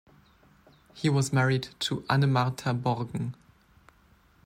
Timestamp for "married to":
1.31-2.01